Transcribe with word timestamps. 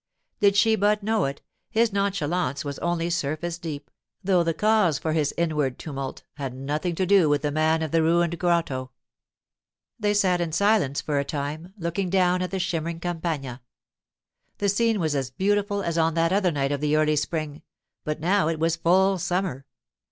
Did 0.39 0.55
she 0.55 0.75
but 0.75 1.03
know 1.03 1.25
it, 1.25 1.43
his 1.69 1.93
nonchalance 1.93 2.65
was 2.65 2.79
only 2.79 3.07
surface 3.11 3.59
deep, 3.59 3.91
though 4.23 4.41
the 4.41 4.51
cause 4.51 4.97
for 4.97 5.13
his 5.13 5.31
inward 5.37 5.77
tumult 5.77 6.23
had 6.37 6.55
nothing 6.55 6.95
to 6.95 7.05
do 7.05 7.29
with 7.29 7.43
the 7.43 7.51
man 7.51 7.83
of 7.83 7.91
the 7.91 8.01
ruined 8.01 8.39
grotto. 8.39 8.89
They 9.99 10.15
sat 10.15 10.41
in 10.41 10.53
silence 10.53 11.01
for 11.01 11.19
a 11.19 11.23
time, 11.23 11.75
looking 11.77 12.09
down 12.09 12.41
on 12.41 12.49
the 12.49 12.57
shimmering 12.57 12.99
Campagna. 12.99 13.61
The 14.57 14.69
scene 14.69 14.99
was 14.99 15.13
as 15.13 15.29
beautiful 15.29 15.83
as 15.83 15.99
on 15.99 16.15
that 16.15 16.33
other 16.33 16.49
night 16.49 16.71
of 16.71 16.81
the 16.81 16.95
early 16.95 17.15
spring, 17.15 17.61
but 18.03 18.19
now 18.19 18.47
it 18.47 18.57
was 18.59 18.75
full 18.77 19.19
summer. 19.19 19.67